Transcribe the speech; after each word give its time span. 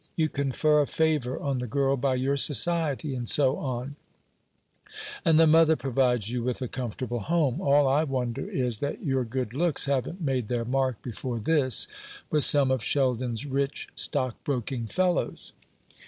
You 0.15 0.29
confer 0.29 0.81
a 0.81 0.87
favour 0.87 1.39
on 1.39 1.59
the 1.59 1.67
girl 1.67 1.95
by 1.95 2.15
your 2.15 2.35
society, 2.35 3.13
and 3.13 3.29
so 3.29 3.57
on, 3.57 3.97
and 5.23 5.39
the 5.39 5.45
mother 5.45 5.75
provides 5.75 6.27
you 6.31 6.41
with 6.41 6.59
a 6.63 6.67
comfortable 6.67 7.19
home; 7.19 7.61
All 7.61 7.87
I 7.87 8.03
wonder 8.05 8.49
is 8.49 8.79
that 8.79 9.03
your 9.03 9.23
good 9.23 9.53
looks 9.53 9.85
haven't 9.85 10.19
made 10.19 10.47
their 10.47 10.65
mark 10.65 11.03
before 11.03 11.37
this 11.37 11.87
with 12.31 12.43
some 12.43 12.71
of 12.71 12.83
Sheldon's 12.83 13.45
rich 13.45 13.89
stockbroking 13.93 14.87
fellows." 14.87 15.53